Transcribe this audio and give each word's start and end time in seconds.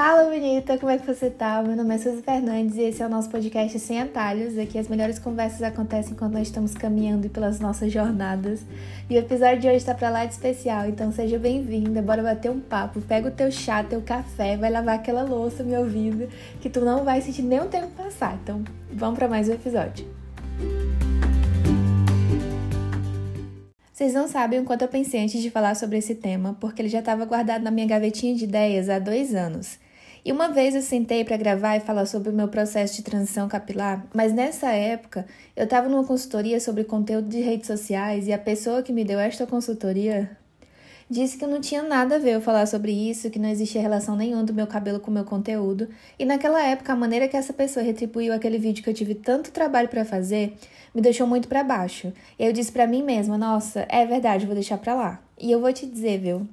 Fala, 0.00 0.30
bonita! 0.30 0.78
Como 0.78 0.92
é 0.92 0.96
que 0.96 1.04
você 1.04 1.28
tá? 1.28 1.60
Meu 1.60 1.74
nome 1.74 1.92
é 1.92 1.98
Suzy 1.98 2.22
Fernandes 2.22 2.76
e 2.76 2.82
esse 2.82 3.02
é 3.02 3.06
o 3.06 3.08
nosso 3.08 3.28
podcast 3.28 3.76
Sem 3.80 4.00
Atalhos. 4.00 4.56
Aqui 4.56 4.78
as 4.78 4.86
melhores 4.86 5.18
conversas 5.18 5.60
acontecem 5.60 6.14
quando 6.14 6.34
nós 6.34 6.46
estamos 6.46 6.72
caminhando 6.72 7.28
pelas 7.28 7.58
nossas 7.58 7.92
jornadas. 7.92 8.60
E 9.10 9.16
o 9.16 9.18
episódio 9.18 9.58
de 9.58 9.68
hoje 9.68 9.84
tá 9.84 9.96
pra 9.96 10.08
lá 10.08 10.24
de 10.24 10.34
especial, 10.34 10.88
então 10.88 11.10
seja 11.10 11.36
bem-vinda. 11.36 12.00
Bora 12.00 12.22
bater 12.22 12.48
um 12.48 12.60
papo. 12.60 13.00
Pega 13.00 13.26
o 13.26 13.32
teu 13.32 13.50
chá, 13.50 13.82
teu 13.82 14.00
café, 14.00 14.56
vai 14.56 14.70
lavar 14.70 14.94
aquela 14.94 15.24
louça 15.24 15.64
me 15.64 15.76
ouvindo, 15.76 16.28
que 16.60 16.70
tu 16.70 16.80
não 16.80 17.02
vai 17.02 17.20
sentir 17.20 17.42
nem 17.42 17.58
o 17.58 17.66
tempo 17.66 17.88
passar. 17.88 18.38
Então, 18.40 18.62
vamos 18.92 19.18
para 19.18 19.26
mais 19.26 19.48
um 19.48 19.54
episódio. 19.54 20.06
Vocês 23.92 24.14
não 24.14 24.28
sabem 24.28 24.60
o 24.60 24.64
quanto 24.64 24.82
eu 24.82 24.88
pensei 24.88 25.24
antes 25.24 25.42
de 25.42 25.50
falar 25.50 25.74
sobre 25.74 25.98
esse 25.98 26.14
tema, 26.14 26.56
porque 26.60 26.82
ele 26.82 26.88
já 26.88 27.00
estava 27.00 27.24
guardado 27.24 27.64
na 27.64 27.70
minha 27.72 27.88
gavetinha 27.88 28.32
de 28.32 28.44
ideias 28.44 28.88
há 28.88 29.00
dois 29.00 29.34
anos. 29.34 29.76
E 30.24 30.32
uma 30.32 30.48
vez 30.48 30.74
eu 30.74 30.82
sentei 30.82 31.24
para 31.24 31.36
gravar 31.36 31.76
e 31.76 31.80
falar 31.80 32.06
sobre 32.06 32.30
o 32.30 32.32
meu 32.32 32.48
processo 32.48 32.96
de 32.96 33.02
transição 33.02 33.48
capilar, 33.48 34.04
mas 34.12 34.32
nessa 34.32 34.70
época 34.72 35.26
eu 35.56 35.64
estava 35.64 35.88
numa 35.88 36.04
consultoria 36.04 36.60
sobre 36.60 36.84
conteúdo 36.84 37.28
de 37.28 37.40
redes 37.40 37.66
sociais 37.66 38.26
e 38.26 38.32
a 38.32 38.38
pessoa 38.38 38.82
que 38.82 38.92
me 38.92 39.04
deu 39.04 39.18
esta 39.18 39.46
consultoria 39.46 40.30
disse 41.10 41.38
que 41.38 41.46
não 41.46 41.60
tinha 41.60 41.82
nada 41.82 42.16
a 42.16 42.18
ver 42.18 42.34
eu 42.34 42.40
falar 42.40 42.66
sobre 42.66 42.92
isso, 42.92 43.30
que 43.30 43.38
não 43.38 43.48
existia 43.48 43.80
relação 43.80 44.14
nenhuma 44.14 44.44
do 44.44 44.52
meu 44.52 44.66
cabelo 44.66 45.00
com 45.00 45.10
o 45.10 45.14
meu 45.14 45.24
conteúdo. 45.24 45.88
E 46.18 46.24
naquela 46.24 46.62
época, 46.62 46.92
a 46.92 46.96
maneira 46.96 47.26
que 47.26 47.36
essa 47.36 47.52
pessoa 47.52 47.84
retribuiu 47.84 48.32
aquele 48.32 48.58
vídeo 48.58 48.84
que 48.84 48.90
eu 48.90 48.94
tive 48.94 49.14
tanto 49.14 49.50
trabalho 49.50 49.88
para 49.88 50.04
fazer 50.04 50.54
me 50.94 51.00
deixou 51.00 51.26
muito 51.26 51.48
para 51.48 51.62
baixo. 51.64 52.12
E 52.38 52.44
eu 52.44 52.52
disse 52.52 52.72
para 52.72 52.86
mim 52.86 53.02
mesma: 53.02 53.38
"Nossa, 53.38 53.86
é 53.88 54.04
verdade, 54.04 54.46
vou 54.46 54.54
deixar 54.54 54.78
para 54.78 54.94
lá". 54.94 55.22
E 55.38 55.50
eu 55.50 55.60
vou 55.60 55.72
te 55.72 55.86
dizer, 55.86 56.18
viu? 56.18 56.46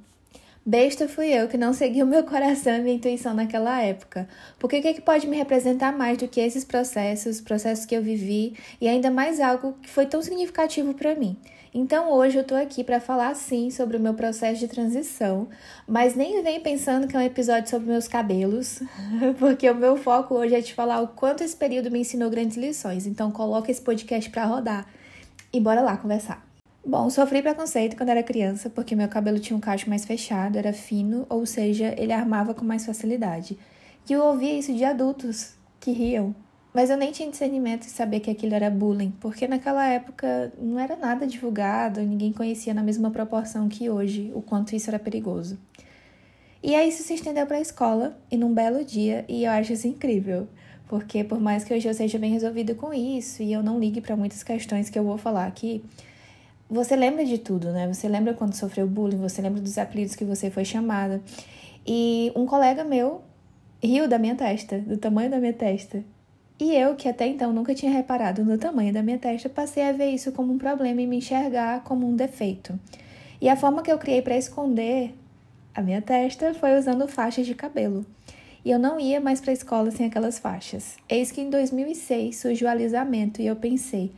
Besta 0.67 1.07
fui 1.07 1.27
eu 1.27 1.47
que 1.47 1.59
não 1.59 1.73
segui 1.73 2.01
o 2.01 2.07
meu 2.07 2.23
coração 2.23 2.75
e 2.75 2.81
minha 2.81 2.95
intuição 2.95 3.35
naquela 3.35 3.79
época. 3.83 4.27
Porque 4.57 4.79
o 4.79 4.81
que, 4.81 4.87
é 4.87 4.93
que 4.93 5.01
pode 5.01 5.27
me 5.27 5.37
representar 5.37 5.95
mais 5.95 6.17
do 6.17 6.27
que 6.27 6.41
esses 6.41 6.65
processos, 6.65 7.39
processos 7.39 7.85
que 7.85 7.95
eu 7.95 8.01
vivi 8.01 8.55
e 8.81 8.87
ainda 8.87 9.11
mais 9.11 9.39
algo 9.39 9.73
que 9.79 9.87
foi 9.87 10.07
tão 10.07 10.23
significativo 10.23 10.95
para 10.95 11.13
mim? 11.13 11.37
Então 11.71 12.11
hoje 12.11 12.37
eu 12.37 12.43
tô 12.43 12.55
aqui 12.55 12.83
para 12.83 12.99
falar 12.99 13.35
sim 13.35 13.69
sobre 13.69 13.97
o 13.97 13.99
meu 13.99 14.15
processo 14.15 14.59
de 14.59 14.67
transição, 14.67 15.49
mas 15.87 16.15
nem 16.15 16.41
vem 16.41 16.59
pensando 16.59 17.07
que 17.07 17.15
é 17.15 17.19
um 17.19 17.23
episódio 17.23 17.69
sobre 17.69 17.89
meus 17.89 18.07
cabelos, 18.07 18.81
porque 19.37 19.69
o 19.69 19.75
meu 19.75 19.95
foco 19.97 20.33
hoje 20.33 20.55
é 20.55 20.61
te 20.63 20.73
falar 20.73 20.99
o 21.01 21.09
quanto 21.09 21.43
esse 21.43 21.55
período 21.55 21.91
me 21.91 21.99
ensinou 21.99 22.29
grandes 22.29 22.57
lições. 22.57 23.05
Então 23.05 23.29
coloca 23.29 23.69
esse 23.69 23.81
podcast 23.81 24.31
para 24.31 24.45
rodar 24.45 24.87
e 25.53 25.59
bora 25.59 25.81
lá 25.81 25.95
conversar. 25.95 26.44
Bom, 26.85 27.09
sofri 27.09 27.41
preconceito 27.41 27.97
quando 27.97 28.09
era 28.09 28.21
criança 28.21 28.69
porque 28.69 28.95
meu 28.95 29.07
cabelo 29.07 29.39
tinha 29.39 29.57
um 29.57 29.59
cacho 29.59 29.89
mais 29.89 30.05
fechado, 30.05 30.57
era 30.57 30.71
fino, 30.71 31.25
ou 31.29 31.45
seja, 31.45 31.95
ele 31.97 32.13
armava 32.13 32.53
com 32.53 32.63
mais 32.63 32.85
facilidade. 32.85 33.57
E 34.07 34.13
eu 34.13 34.23
ouvia 34.23 34.53
isso 34.57 34.73
de 34.73 34.83
adultos 34.83 35.55
que 35.79 35.91
riam 35.91 36.35
mas 36.75 36.89
eu 36.89 36.97
nem 36.97 37.09
tinha 37.09 37.31
discernimento 37.31 37.85
de 37.85 37.91
saber 37.91 38.19
que 38.19 38.29
aquilo 38.29 38.53
era 38.53 38.69
bullying, 38.69 39.13
porque 39.21 39.47
naquela 39.47 39.87
época 39.87 40.51
não 40.61 40.77
era 40.77 40.97
nada 40.97 41.25
divulgado, 41.25 42.01
ninguém 42.01 42.33
conhecia 42.33 42.73
na 42.73 42.83
mesma 42.83 43.09
proporção 43.09 43.69
que 43.69 43.89
hoje 43.89 44.29
o 44.35 44.41
quanto 44.41 44.75
isso 44.75 44.89
era 44.89 44.99
perigoso. 44.99 45.57
E 46.61 46.75
aí 46.75 46.89
isso 46.89 47.01
se 47.01 47.13
estendeu 47.13 47.47
para 47.47 47.55
a 47.55 47.61
escola 47.61 48.19
e 48.29 48.35
num 48.35 48.53
belo 48.53 48.83
dia, 48.83 49.23
e 49.29 49.45
eu 49.45 49.51
acho 49.51 49.71
isso 49.71 49.87
incrível, 49.87 50.49
porque 50.89 51.23
por 51.23 51.39
mais 51.39 51.63
que 51.63 51.73
hoje 51.73 51.87
eu 51.87 51.93
seja 51.93 52.19
bem 52.19 52.33
resolvida 52.33 52.75
com 52.75 52.93
isso 52.93 53.41
e 53.41 53.53
eu 53.53 53.63
não 53.63 53.79
ligue 53.79 54.01
para 54.01 54.17
muitas 54.17 54.43
questões 54.43 54.89
que 54.89 54.99
eu 54.99 55.03
vou 55.05 55.17
falar 55.17 55.47
aqui, 55.47 55.81
você 56.69 56.95
lembra 56.95 57.25
de 57.25 57.37
tudo, 57.37 57.71
né? 57.71 57.87
Você 57.91 58.07
lembra 58.07 58.33
quando 58.33 58.53
sofreu 58.53 58.87
bullying, 58.87 59.17
você 59.17 59.41
lembra 59.41 59.61
dos 59.61 59.77
apelidos 59.77 60.15
que 60.15 60.25
você 60.25 60.49
foi 60.49 60.65
chamada. 60.65 61.21
E 61.85 62.31
um 62.35 62.45
colega 62.45 62.83
meu 62.83 63.21
riu 63.83 64.07
da 64.07 64.17
minha 64.17 64.35
testa, 64.35 64.79
do 64.79 64.97
tamanho 64.97 65.29
da 65.29 65.39
minha 65.39 65.53
testa. 65.53 66.03
E 66.59 66.73
eu, 66.73 66.95
que 66.95 67.07
até 67.07 67.27
então 67.27 67.51
nunca 67.51 67.75
tinha 67.75 67.91
reparado 67.91 68.43
no 68.43 68.57
tamanho 68.57 68.93
da 68.93 69.03
minha 69.03 69.17
testa, 69.17 69.49
passei 69.49 69.83
a 69.83 69.91
ver 69.91 70.09
isso 70.11 70.31
como 70.31 70.53
um 70.53 70.57
problema 70.57 71.01
e 71.01 71.07
me 71.07 71.17
enxergar 71.17 71.83
como 71.83 72.07
um 72.07 72.15
defeito. 72.15 72.79
E 73.41 73.49
a 73.49 73.55
forma 73.55 73.83
que 73.83 73.91
eu 73.91 73.97
criei 73.97 74.21
para 74.21 74.37
esconder 74.37 75.13
a 75.73 75.81
minha 75.81 76.01
testa 76.01 76.53
foi 76.53 76.77
usando 76.79 77.07
faixas 77.07 77.45
de 77.45 77.53
cabelo. 77.53 78.05
E 78.63 78.71
eu 78.71 78.79
não 78.79 78.99
ia 78.99 79.19
mais 79.19 79.41
para 79.41 79.51
a 79.51 79.53
escola 79.53 79.91
sem 79.91 80.07
aquelas 80.07 80.39
faixas. 80.39 80.95
Eis 81.07 81.31
que 81.31 81.41
em 81.41 81.49
2006 81.49 82.37
surgiu 82.37 82.67
o 82.67 82.71
alisamento 82.71 83.41
e 83.41 83.45
eu 83.45 83.55
pensei: 83.55 84.11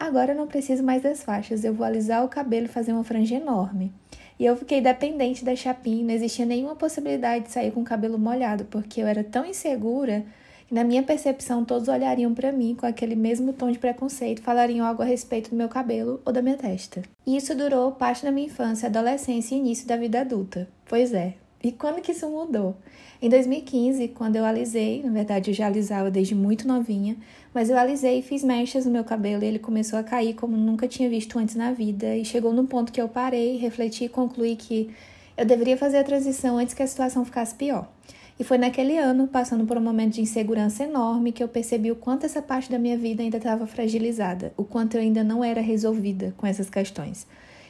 agora 0.00 0.32
eu 0.32 0.36
não 0.36 0.48
preciso 0.48 0.82
mais 0.82 1.02
das 1.02 1.22
faixas, 1.22 1.62
eu 1.62 1.72
vou 1.72 1.86
alisar 1.86 2.24
o 2.24 2.28
cabelo 2.28 2.64
e 2.64 2.68
fazer 2.68 2.92
uma 2.92 3.04
franja 3.04 3.36
enorme. 3.36 3.92
E 4.38 4.44
eu 4.46 4.56
fiquei 4.56 4.80
dependente 4.80 5.44
da 5.44 5.54
chapinha, 5.54 6.02
não 6.02 6.14
existia 6.14 6.46
nenhuma 6.46 6.74
possibilidade 6.74 7.44
de 7.44 7.52
sair 7.52 7.70
com 7.70 7.82
o 7.82 7.84
cabelo 7.84 8.18
molhado, 8.18 8.64
porque 8.64 9.02
eu 9.02 9.06
era 9.06 9.22
tão 9.22 9.44
insegura 9.44 10.24
na 10.70 10.84
minha 10.84 11.02
percepção, 11.02 11.64
todos 11.64 11.88
olhariam 11.88 12.32
para 12.32 12.52
mim 12.52 12.76
com 12.78 12.86
aquele 12.86 13.16
mesmo 13.16 13.52
tom 13.52 13.72
de 13.72 13.78
preconceito, 13.78 14.40
falariam 14.40 14.86
algo 14.86 15.02
a 15.02 15.04
respeito 15.04 15.50
do 15.50 15.56
meu 15.56 15.68
cabelo 15.68 16.22
ou 16.24 16.32
da 16.32 16.40
minha 16.40 16.56
testa. 16.56 17.02
E 17.26 17.36
isso 17.36 17.56
durou 17.56 17.90
parte 17.90 18.24
da 18.24 18.30
minha 18.30 18.46
infância, 18.46 18.88
adolescência 18.88 19.56
e 19.56 19.58
início 19.58 19.86
da 19.86 19.96
vida 19.96 20.20
adulta. 20.20 20.68
Pois 20.88 21.12
é. 21.12 21.34
E 21.62 21.70
quando 21.70 22.00
que 22.00 22.12
isso 22.12 22.28
mudou? 22.28 22.74
Em 23.20 23.28
2015, 23.28 24.08
quando 24.08 24.36
eu 24.36 24.46
alisei, 24.46 25.02
na 25.02 25.10
verdade 25.10 25.50
eu 25.50 25.54
já 25.54 25.66
alisava 25.66 26.10
desde 26.10 26.34
muito 26.34 26.66
novinha, 26.66 27.18
mas 27.52 27.68
eu 27.68 27.76
alisei 27.76 28.20
e 28.20 28.22
fiz 28.22 28.42
mechas 28.42 28.86
no 28.86 28.92
meu 28.92 29.04
cabelo 29.04 29.44
e 29.44 29.46
ele 29.46 29.58
começou 29.58 29.98
a 29.98 30.02
cair 30.02 30.32
como 30.32 30.56
nunca 30.56 30.88
tinha 30.88 31.08
visto 31.10 31.38
antes 31.38 31.54
na 31.54 31.70
vida. 31.70 32.16
E 32.16 32.24
chegou 32.24 32.52
num 32.54 32.64
ponto 32.64 32.90
que 32.90 33.00
eu 33.00 33.08
parei, 33.08 33.58
refleti 33.58 34.04
e 34.04 34.08
concluí 34.08 34.56
que 34.56 34.90
eu 35.36 35.44
deveria 35.44 35.76
fazer 35.76 35.98
a 35.98 36.04
transição 36.04 36.56
antes 36.56 36.72
que 36.72 36.82
a 36.82 36.86
situação 36.86 37.24
ficasse 37.24 37.54
pior. 37.54 37.90
E 38.38 38.44
foi 38.44 38.56
naquele 38.56 38.96
ano, 38.96 39.26
passando 39.26 39.66
por 39.66 39.76
um 39.76 39.82
momento 39.82 40.14
de 40.14 40.22
insegurança 40.22 40.84
enorme, 40.84 41.30
que 41.30 41.42
eu 41.44 41.48
percebi 41.48 41.92
o 41.92 41.96
quanto 41.96 42.24
essa 42.24 42.40
parte 42.40 42.70
da 42.70 42.78
minha 42.78 42.96
vida 42.96 43.22
ainda 43.22 43.36
estava 43.36 43.66
fragilizada, 43.66 44.54
o 44.56 44.64
quanto 44.64 44.94
eu 44.94 45.02
ainda 45.02 45.22
não 45.22 45.44
era 45.44 45.60
resolvida 45.60 46.32
com 46.38 46.46
essas 46.46 46.70
questões. 46.70 47.26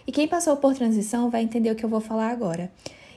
E 0.07 0.13
quem 0.13 0.29
passou 0.29 0.57
por 0.57 0.77
transição 0.77 1.29
vai 1.29 1.43
entender 1.43 1.73
o 1.73 1.75
que 1.75 1.85
eu 1.85 1.89
vou 1.89 2.01
falar 2.01 2.31
agora. 2.31 2.71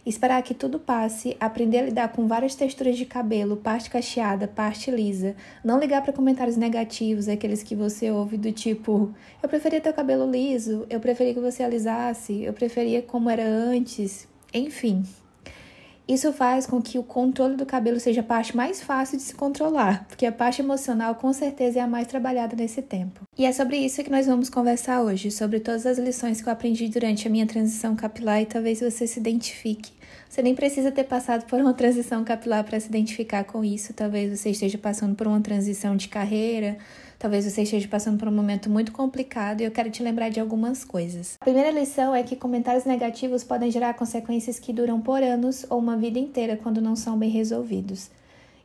Esperar 0.06 0.44
que 0.44 0.54
tudo 0.54 0.80
passe, 0.80 1.38
aprender 1.40 1.78
a 1.78 1.84
lidar 1.84 2.12
com 2.12 2.28
várias 2.28 2.56
texturas 2.56 2.98
de 2.98 3.06
cabelo, 3.06 3.56
parte 3.56 3.90
cacheada, 3.90 4.48
parte 4.48 4.92
lisa, 4.92 5.34
não 5.64 5.80
ligar 5.80 6.02
para 6.02 6.12
comentários 6.12 6.58
negativos, 6.58 7.30
aqueles 7.30 7.64
que 7.64 7.74
você 7.74 8.12
ouve 8.12 8.38
do 8.38 8.52
tipo: 8.52 9.14
eu 9.42 9.48
preferia 9.48 9.80
ter 9.80 9.90
o 9.90 9.94
cabelo 9.94 10.30
liso, 10.30 10.86
eu 10.90 11.00
preferia 11.00 11.34
que 11.34 11.40
você 11.40 11.64
alisasse, 11.64 12.44
eu 12.44 12.52
preferia 12.52 13.02
como 13.02 13.30
era 13.30 13.46
antes, 13.46 14.28
enfim, 14.54 15.04
isso 16.08 16.34
faz 16.34 16.66
com 16.66 16.82
que 16.82 17.00
o 17.00 17.04
controle 17.04 17.56
do 17.56 17.66
cabelo 17.66 18.00
seja 18.00 18.22
a 18.22 18.24
parte 18.24 18.56
mais 18.56 18.82
fácil 18.82 19.18
de 19.18 19.24
se 19.24 19.34
controlar, 19.34 20.06
porque 20.08 20.26
a 20.26 20.32
parte 20.32 20.62
emocional 20.62 21.16
com 21.16 21.32
certeza 21.32 21.80
é 21.80 21.82
a 21.82 21.88
mais 21.88 22.08
trabalhada 22.08 22.56
nesse 22.56 22.82
tempo. 22.82 23.22
E 23.38 23.46
é 23.46 23.52
sobre 23.54 23.78
isso 23.78 24.04
que 24.04 24.12
nós 24.12 24.26
vamos 24.26 24.50
conversar 24.50 25.02
hoje, 25.02 25.32
sobre 25.32 25.60
todas 25.60 25.86
as 25.86 25.98
lições 25.98 26.42
que 26.42 26.50
eu 26.50 26.54
aprendi 26.54 26.88
durante 26.90 27.28
a 27.28 27.32
minha 27.32 27.48
transição 27.48 27.96
capilar 27.96 28.42
e 28.42 28.46
talvez 28.46 28.82
você 28.82 29.08
se 29.08 29.20
identifique. 29.20 29.92
Você 30.30 30.42
nem 30.42 30.56
precisa 30.56 30.92
ter 30.92 31.04
passado 31.04 31.46
por 31.46 31.60
uma 31.60 31.74
transição 31.74 32.24
capilar 32.24 32.64
para 32.64 32.80
se 32.80 32.88
identificar 32.88 33.44
com 33.44 33.64
isso, 33.64 33.94
talvez 33.94 34.40
você 34.40 34.50
esteja 34.50 34.78
passando 34.78 35.16
por 35.16 35.28
uma 35.28 35.42
transição 35.42 35.96
de 35.96 36.08
carreira, 36.08 36.78
Talvez 37.24 37.46
você 37.46 37.62
esteja 37.62 37.88
passando 37.88 38.20
por 38.20 38.28
um 38.28 38.34
momento 38.34 38.70
muito 38.70 38.92
complicado 38.92 39.62
e 39.62 39.64
eu 39.64 39.72
quero 39.72 39.90
te 39.90 40.04
lembrar 40.04 40.28
de 40.28 40.42
algumas 40.42 40.84
coisas. 40.84 41.38
A 41.40 41.46
primeira 41.46 41.72
lição 41.72 42.14
é 42.14 42.22
que 42.22 42.36
comentários 42.36 42.84
negativos 42.84 43.46
podem 43.46 43.72
gerar 43.72 43.94
consequências 43.94 44.60
que 44.60 44.74
duram 44.74 45.00
por 45.00 45.24
anos 45.24 45.66
ou 45.70 45.80
uma 45.80 45.96
vida 45.96 46.20
inteira 46.20 46.58
quando 46.62 46.82
não 46.82 46.98
são 46.98 47.18
bem 47.18 47.30
resolvidos. 47.30 48.12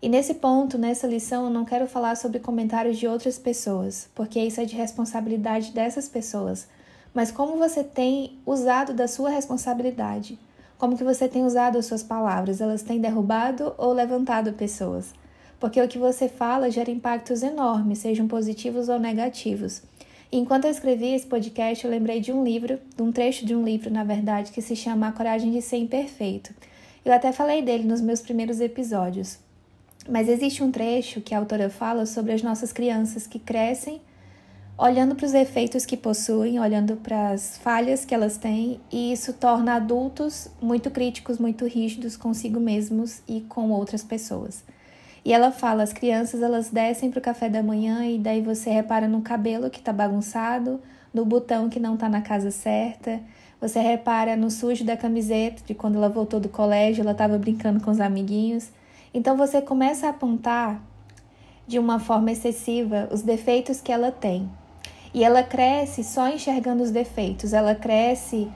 E 0.02 0.08
nesse 0.08 0.34
ponto, 0.34 0.76
nessa 0.76 1.06
lição, 1.06 1.44
eu 1.44 1.50
não 1.50 1.64
quero 1.64 1.86
falar 1.86 2.16
sobre 2.16 2.40
comentários 2.40 2.98
de 2.98 3.06
outras 3.06 3.38
pessoas, 3.38 4.10
porque 4.12 4.40
isso 4.40 4.60
é 4.60 4.64
de 4.64 4.74
responsabilidade 4.74 5.70
dessas 5.70 6.08
pessoas, 6.08 6.66
mas 7.14 7.30
como 7.30 7.58
você 7.58 7.84
tem 7.84 8.40
usado 8.44 8.92
da 8.92 9.06
sua 9.06 9.30
responsabilidade. 9.30 10.36
Como 10.78 10.96
que 10.96 11.04
você 11.04 11.28
tem 11.28 11.44
usado 11.44 11.76
as 11.76 11.86
suas 11.86 12.02
palavras? 12.02 12.60
Elas 12.60 12.82
têm 12.82 13.00
derrubado 13.00 13.74
ou 13.76 13.92
levantado 13.92 14.52
pessoas? 14.52 15.12
porque 15.60 15.80
o 15.80 15.88
que 15.88 15.98
você 15.98 16.28
fala 16.28 16.70
gera 16.70 16.90
impactos 16.90 17.42
enormes, 17.42 17.98
sejam 17.98 18.28
positivos 18.28 18.88
ou 18.88 18.98
negativos. 18.98 19.82
Enquanto 20.30 20.66
eu 20.66 20.70
escrevi 20.70 21.14
esse 21.14 21.26
podcast, 21.26 21.84
eu 21.84 21.90
lembrei 21.90 22.20
de 22.20 22.32
um 22.32 22.44
livro, 22.44 22.78
de 22.94 23.02
um 23.02 23.10
trecho 23.10 23.46
de 23.46 23.54
um 23.54 23.64
livro, 23.64 23.90
na 23.90 24.04
verdade, 24.04 24.52
que 24.52 24.60
se 24.60 24.76
chama 24.76 25.08
A 25.08 25.12
Coragem 25.12 25.50
de 25.50 25.62
Ser 25.62 25.78
Imperfeito. 25.78 26.54
Eu 27.04 27.12
até 27.12 27.32
falei 27.32 27.62
dele 27.62 27.84
nos 27.84 28.00
meus 28.00 28.20
primeiros 28.20 28.60
episódios. 28.60 29.38
Mas 30.08 30.28
existe 30.28 30.62
um 30.62 30.70
trecho 30.70 31.20
que 31.20 31.34
a 31.34 31.38
autora 31.38 31.70
fala 31.70 32.04
sobre 32.06 32.32
as 32.32 32.42
nossas 32.42 32.72
crianças 32.72 33.26
que 33.26 33.38
crescem 33.38 34.00
olhando 34.78 35.16
para 35.16 35.26
os 35.26 35.34
efeitos 35.34 35.84
que 35.84 35.96
possuem, 35.96 36.60
olhando 36.60 36.96
para 36.96 37.30
as 37.30 37.58
falhas 37.58 38.04
que 38.04 38.14
elas 38.14 38.36
têm, 38.36 38.80
e 38.92 39.12
isso 39.12 39.32
torna 39.32 39.74
adultos 39.74 40.48
muito 40.62 40.88
críticos, 40.88 41.36
muito 41.38 41.66
rígidos 41.66 42.16
consigo 42.16 42.60
mesmos 42.60 43.20
e 43.26 43.40
com 43.40 43.70
outras 43.72 44.04
pessoas. 44.04 44.62
E 45.24 45.32
ela 45.32 45.50
fala: 45.50 45.82
as 45.82 45.92
crianças 45.92 46.40
elas 46.40 46.70
descem 46.70 47.10
para 47.10 47.18
o 47.18 47.22
café 47.22 47.48
da 47.48 47.60
manhã 47.60 48.06
e 48.06 48.18
daí 48.18 48.40
você 48.40 48.70
repara 48.70 49.08
no 49.08 49.20
cabelo 49.20 49.68
que 49.68 49.80
está 49.80 49.92
bagunçado, 49.92 50.80
no 51.12 51.24
botão 51.24 51.68
que 51.68 51.80
não 51.80 51.94
está 51.94 52.08
na 52.08 52.22
casa 52.22 52.52
certa. 52.52 53.20
Você 53.60 53.80
repara 53.80 54.36
no 54.36 54.48
sujo 54.48 54.84
da 54.84 54.96
camiseta 54.96 55.60
de 55.66 55.74
quando 55.74 55.96
ela 55.96 56.08
voltou 56.08 56.38
do 56.38 56.48
colégio, 56.48 57.02
ela 57.02 57.10
estava 57.10 57.36
brincando 57.36 57.80
com 57.80 57.90
os 57.90 57.98
amiguinhos. 57.98 58.70
Então 59.12 59.36
você 59.36 59.60
começa 59.60 60.06
a 60.06 60.10
apontar 60.10 60.80
de 61.66 61.80
uma 61.80 61.98
forma 61.98 62.30
excessiva 62.30 63.08
os 63.10 63.22
defeitos 63.22 63.80
que 63.80 63.90
ela 63.90 64.12
tem. 64.12 64.48
E 65.12 65.24
ela 65.24 65.42
cresce 65.42 66.04
só 66.04 66.28
enxergando 66.28 66.82
os 66.82 66.90
defeitos, 66.90 67.52
ela 67.52 67.74
cresce 67.74 68.50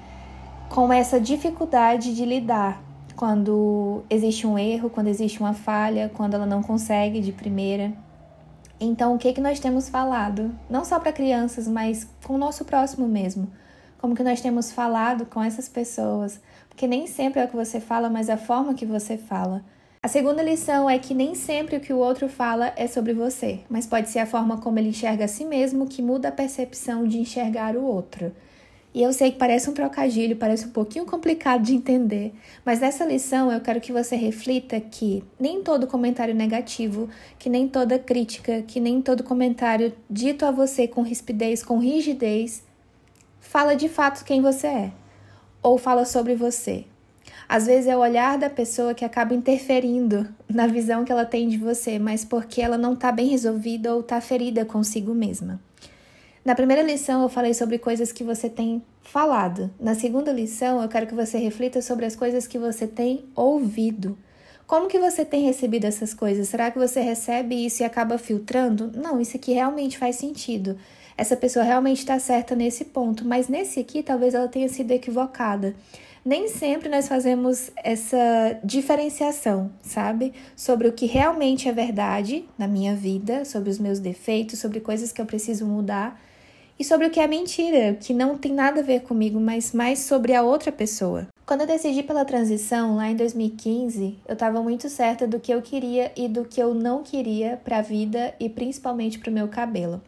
com 0.68 0.92
essa 0.92 1.20
dificuldade 1.20 2.14
de 2.14 2.24
lidar 2.24 2.82
quando 3.14 4.02
existe 4.08 4.46
um 4.46 4.58
erro, 4.58 4.90
quando 4.90 5.08
existe 5.08 5.40
uma 5.40 5.54
falha, 5.54 6.10
quando 6.14 6.34
ela 6.34 6.46
não 6.46 6.62
consegue 6.62 7.20
de 7.20 7.32
primeira. 7.32 7.92
Então, 8.80 9.14
o 9.14 9.18
que 9.18 9.32
que 9.32 9.40
nós 9.40 9.60
temos 9.60 9.88
falado, 9.88 10.52
não 10.68 10.84
só 10.84 10.98
para 10.98 11.12
crianças, 11.12 11.68
mas 11.68 12.08
com 12.24 12.34
o 12.34 12.38
nosso 12.38 12.64
próximo 12.64 13.06
mesmo? 13.06 13.48
Como 13.98 14.16
que 14.16 14.24
nós 14.24 14.40
temos 14.40 14.72
falado 14.72 15.24
com 15.26 15.40
essas 15.40 15.68
pessoas? 15.68 16.40
Porque 16.68 16.88
nem 16.88 17.06
sempre 17.06 17.40
é 17.40 17.44
o 17.44 17.48
que 17.48 17.54
você 17.54 17.78
fala, 17.78 18.10
mas 18.10 18.28
a 18.28 18.36
forma 18.36 18.74
que 18.74 18.84
você 18.84 19.16
fala. 19.16 19.62
A 20.04 20.08
segunda 20.08 20.42
lição 20.42 20.90
é 20.90 20.98
que 20.98 21.14
nem 21.14 21.32
sempre 21.36 21.76
o 21.76 21.80
que 21.80 21.92
o 21.92 21.98
outro 21.98 22.28
fala 22.28 22.72
é 22.74 22.88
sobre 22.88 23.14
você, 23.14 23.60
mas 23.70 23.86
pode 23.86 24.10
ser 24.10 24.18
a 24.18 24.26
forma 24.26 24.58
como 24.58 24.76
ele 24.76 24.88
enxerga 24.88 25.26
a 25.26 25.28
si 25.28 25.44
mesmo 25.44 25.86
que 25.86 26.02
muda 26.02 26.26
a 26.26 26.32
percepção 26.32 27.06
de 27.06 27.18
enxergar 27.18 27.76
o 27.76 27.84
outro. 27.84 28.34
E 28.92 29.00
eu 29.00 29.12
sei 29.12 29.30
que 29.30 29.38
parece 29.38 29.70
um 29.70 29.72
trocadilho, 29.72 30.34
parece 30.34 30.66
um 30.66 30.70
pouquinho 30.70 31.06
complicado 31.06 31.62
de 31.62 31.76
entender, 31.76 32.34
mas 32.64 32.80
nessa 32.80 33.04
lição 33.04 33.52
eu 33.52 33.60
quero 33.60 33.80
que 33.80 33.92
você 33.92 34.16
reflita 34.16 34.80
que 34.80 35.22
nem 35.38 35.62
todo 35.62 35.86
comentário 35.86 36.34
negativo, 36.34 37.08
que 37.38 37.48
nem 37.48 37.68
toda 37.68 37.96
crítica, 37.96 38.60
que 38.62 38.80
nem 38.80 39.00
todo 39.00 39.22
comentário 39.22 39.92
dito 40.10 40.44
a 40.44 40.50
você 40.50 40.88
com 40.88 41.02
rispidez, 41.02 41.62
com 41.62 41.78
rigidez, 41.78 42.64
fala 43.38 43.76
de 43.76 43.88
fato 43.88 44.24
quem 44.24 44.42
você 44.42 44.66
é 44.66 44.92
ou 45.62 45.78
fala 45.78 46.04
sobre 46.04 46.34
você. 46.34 46.86
Às 47.48 47.66
vezes 47.66 47.86
é 47.86 47.96
o 47.96 48.00
olhar 48.00 48.38
da 48.38 48.48
pessoa 48.48 48.94
que 48.94 49.04
acaba 49.04 49.34
interferindo 49.34 50.28
na 50.48 50.66
visão 50.66 51.04
que 51.04 51.12
ela 51.12 51.24
tem 51.24 51.48
de 51.48 51.58
você, 51.58 51.98
mas 51.98 52.24
porque 52.24 52.62
ela 52.62 52.78
não 52.78 52.94
está 52.94 53.12
bem 53.12 53.28
resolvida 53.28 53.94
ou 53.94 54.00
está 54.00 54.20
ferida 54.20 54.64
consigo 54.64 55.14
mesma. 55.14 55.60
Na 56.44 56.54
primeira 56.54 56.82
lição 56.82 57.22
eu 57.22 57.28
falei 57.28 57.54
sobre 57.54 57.78
coisas 57.78 58.10
que 58.10 58.24
você 58.24 58.48
tem 58.48 58.82
falado. 59.02 59.70
Na 59.78 59.94
segunda 59.94 60.32
lição 60.32 60.82
eu 60.82 60.88
quero 60.88 61.06
que 61.06 61.14
você 61.14 61.38
reflita 61.38 61.80
sobre 61.80 62.04
as 62.04 62.16
coisas 62.16 62.46
que 62.46 62.58
você 62.58 62.86
tem 62.86 63.24
ouvido. 63.36 64.18
Como 64.66 64.88
que 64.88 64.98
você 64.98 65.24
tem 65.24 65.44
recebido 65.44 65.84
essas 65.84 66.14
coisas? 66.14 66.48
Será 66.48 66.70
que 66.70 66.78
você 66.78 67.00
recebe 67.00 67.54
isso 67.54 67.82
e 67.82 67.84
acaba 67.84 68.16
filtrando? 68.16 68.90
Não, 68.94 69.20
isso 69.20 69.36
aqui 69.36 69.52
realmente 69.52 69.98
faz 69.98 70.16
sentido. 70.16 70.78
Essa 71.22 71.36
pessoa 71.36 71.64
realmente 71.64 71.98
está 71.98 72.18
certa 72.18 72.56
nesse 72.56 72.86
ponto, 72.86 73.24
mas 73.24 73.46
nesse 73.46 73.78
aqui 73.78 74.02
talvez 74.02 74.34
ela 74.34 74.48
tenha 74.48 74.68
sido 74.68 74.90
equivocada. 74.90 75.72
Nem 76.24 76.48
sempre 76.48 76.88
nós 76.88 77.06
fazemos 77.06 77.70
essa 77.76 78.58
diferenciação, 78.64 79.70
sabe? 79.84 80.32
Sobre 80.56 80.88
o 80.88 80.92
que 80.92 81.06
realmente 81.06 81.68
é 81.68 81.72
verdade 81.72 82.44
na 82.58 82.66
minha 82.66 82.96
vida, 82.96 83.44
sobre 83.44 83.70
os 83.70 83.78
meus 83.78 84.00
defeitos, 84.00 84.58
sobre 84.58 84.80
coisas 84.80 85.12
que 85.12 85.20
eu 85.20 85.24
preciso 85.24 85.64
mudar 85.64 86.20
e 86.76 86.82
sobre 86.82 87.06
o 87.06 87.10
que 87.10 87.20
é 87.20 87.28
mentira, 87.28 87.96
que 88.00 88.12
não 88.12 88.36
tem 88.36 88.52
nada 88.52 88.80
a 88.80 88.82
ver 88.82 89.02
comigo, 89.02 89.38
mas 89.38 89.72
mais 89.72 90.00
sobre 90.00 90.34
a 90.34 90.42
outra 90.42 90.72
pessoa. 90.72 91.28
Quando 91.46 91.60
eu 91.60 91.68
decidi 91.68 92.02
pela 92.02 92.24
transição, 92.24 92.96
lá 92.96 93.08
em 93.08 93.14
2015, 93.14 94.18
eu 94.26 94.32
estava 94.32 94.60
muito 94.60 94.88
certa 94.88 95.24
do 95.24 95.38
que 95.38 95.54
eu 95.54 95.62
queria 95.62 96.10
e 96.16 96.26
do 96.26 96.44
que 96.44 96.60
eu 96.60 96.74
não 96.74 97.04
queria 97.04 97.60
para 97.62 97.78
a 97.78 97.82
vida 97.82 98.34
e 98.40 98.48
principalmente 98.48 99.20
para 99.20 99.30
o 99.30 99.32
meu 99.32 99.46
cabelo. 99.46 100.02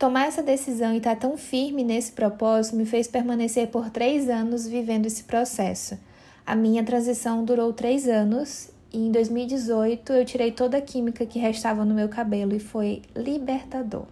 Tomar 0.00 0.28
essa 0.28 0.42
decisão 0.42 0.94
e 0.94 0.96
estar 0.96 1.14
tá 1.14 1.28
tão 1.28 1.36
firme 1.36 1.84
nesse 1.84 2.12
propósito 2.12 2.74
me 2.74 2.86
fez 2.86 3.06
permanecer 3.06 3.68
por 3.68 3.90
três 3.90 4.30
anos 4.30 4.66
vivendo 4.66 5.04
esse 5.04 5.24
processo. 5.24 5.98
A 6.46 6.56
minha 6.56 6.82
transição 6.82 7.44
durou 7.44 7.70
três 7.74 8.08
anos 8.08 8.70
e 8.90 8.96
em 8.96 9.12
2018 9.12 10.10
eu 10.14 10.24
tirei 10.24 10.52
toda 10.52 10.78
a 10.78 10.80
química 10.80 11.26
que 11.26 11.38
restava 11.38 11.84
no 11.84 11.94
meu 11.94 12.08
cabelo 12.08 12.56
e 12.56 12.58
foi 12.58 13.02
libertador. 13.14 14.06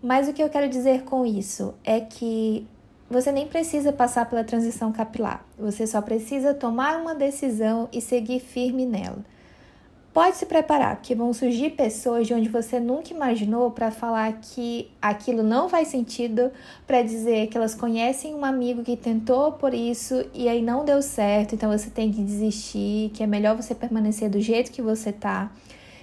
Mas 0.00 0.28
o 0.28 0.32
que 0.32 0.44
eu 0.44 0.48
quero 0.48 0.68
dizer 0.68 1.02
com 1.02 1.26
isso 1.26 1.74
é 1.82 1.98
que 1.98 2.64
você 3.10 3.32
nem 3.32 3.48
precisa 3.48 3.92
passar 3.92 4.30
pela 4.30 4.44
transição 4.44 4.92
capilar, 4.92 5.44
você 5.58 5.88
só 5.88 6.00
precisa 6.00 6.54
tomar 6.54 7.00
uma 7.00 7.16
decisão 7.16 7.88
e 7.92 8.00
seguir 8.00 8.38
firme 8.38 8.86
nela. 8.86 9.24
Pode 10.12 10.38
se 10.38 10.46
preparar, 10.46 10.96
porque 10.96 11.14
vão 11.14 11.32
surgir 11.32 11.70
pessoas 11.70 12.26
de 12.26 12.34
onde 12.34 12.48
você 12.48 12.80
nunca 12.80 13.14
imaginou 13.14 13.70
para 13.70 13.92
falar 13.92 14.40
que 14.42 14.90
aquilo 15.00 15.44
não 15.44 15.68
faz 15.68 15.86
sentido, 15.86 16.50
para 16.84 17.00
dizer 17.00 17.46
que 17.46 17.56
elas 17.56 17.76
conhecem 17.76 18.34
um 18.34 18.44
amigo 18.44 18.82
que 18.82 18.96
tentou 18.96 19.52
por 19.52 19.72
isso 19.72 20.26
e 20.34 20.48
aí 20.48 20.62
não 20.62 20.84
deu 20.84 21.00
certo, 21.00 21.54
então 21.54 21.70
você 21.70 21.88
tem 21.90 22.10
que 22.10 22.22
desistir, 22.22 23.12
que 23.14 23.22
é 23.22 23.26
melhor 23.26 23.54
você 23.54 23.72
permanecer 23.72 24.28
do 24.28 24.40
jeito 24.40 24.72
que 24.72 24.82
você 24.82 25.12
tá. 25.12 25.48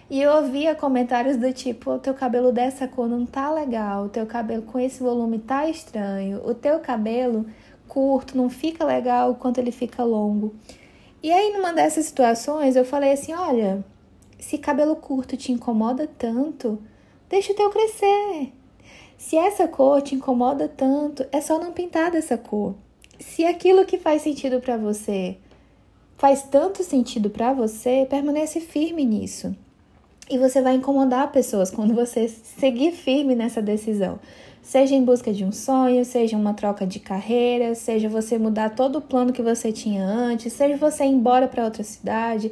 E 0.09 0.21
eu 0.21 0.31
ouvia 0.31 0.73
comentários 0.73 1.35
do 1.35 1.51
tipo: 1.51 1.91
o 1.91 1.99
teu 1.99 2.13
cabelo 2.13 2.53
dessa 2.53 2.87
cor 2.87 3.09
não 3.09 3.25
tá 3.25 3.51
legal, 3.51 4.05
o 4.05 4.09
teu 4.09 4.25
cabelo 4.25 4.61
com 4.61 4.79
esse 4.79 5.03
volume 5.03 5.37
tá 5.39 5.67
estranho, 5.67 6.41
o 6.45 6.53
teu 6.53 6.79
cabelo 6.79 7.45
curto 7.89 8.37
não 8.37 8.49
fica 8.49 8.85
legal 8.85 9.35
quanto 9.35 9.57
ele 9.57 9.71
fica 9.71 10.01
longo. 10.01 10.55
E 11.21 11.29
aí, 11.29 11.51
numa 11.51 11.73
dessas 11.73 12.05
situações, 12.05 12.77
eu 12.77 12.85
falei 12.85 13.11
assim: 13.11 13.33
olha, 13.33 13.83
se 14.39 14.57
cabelo 14.57 14.95
curto 14.95 15.37
te 15.37 15.51
incomoda 15.51 16.07
tanto, 16.17 16.79
deixa 17.29 17.53
o 17.53 17.55
teu 17.55 17.69
crescer. 17.69 18.53
Se 19.17 19.35
essa 19.35 19.67
cor 19.67 20.01
te 20.01 20.15
incomoda 20.15 20.67
tanto, 20.67 21.25
é 21.31 21.41
só 21.41 21.59
não 21.59 21.71
pintar 21.71 22.11
dessa 22.11 22.37
cor. 22.37 22.75
Se 23.19 23.45
aquilo 23.45 23.85
que 23.85 23.97
faz 23.97 24.21
sentido 24.21 24.59
para 24.59 24.77
você 24.77 25.37
faz 26.17 26.43
tanto 26.43 26.83
sentido 26.83 27.29
para 27.29 27.53
você, 27.53 28.05
permanece 28.09 28.59
firme 28.59 29.05
nisso. 29.05 29.55
E 30.29 30.37
você 30.37 30.61
vai 30.61 30.75
incomodar 30.75 31.31
pessoas 31.31 31.71
quando 31.71 31.93
você 31.93 32.27
seguir 32.27 32.91
firme 32.91 33.35
nessa 33.35 33.61
decisão. 33.61 34.19
Seja 34.61 34.95
em 34.95 35.05
busca 35.05 35.31
de 35.31 35.45
um 35.45 35.51
sonho, 35.51 36.03
seja 36.03 36.35
uma 36.35 36.53
troca 36.53 36.85
de 36.85 36.99
carreira, 36.99 37.73
seja 37.75 38.09
você 38.09 38.37
mudar 38.37 38.71
todo 38.71 38.97
o 38.97 39.01
plano 39.01 39.31
que 39.31 39.41
você 39.41 39.71
tinha 39.71 40.03
antes, 40.03 40.51
seja 40.51 40.75
você 40.75 41.05
ir 41.05 41.09
embora 41.09 41.47
para 41.47 41.63
outra 41.63 41.83
cidade, 41.83 42.51